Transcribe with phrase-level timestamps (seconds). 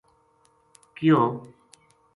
[0.99, 1.21] کیو